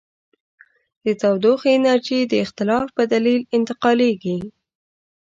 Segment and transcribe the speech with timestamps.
[1.05, 4.37] د تودوخې انرژي د اختلاف په دلیل انتقالیږي.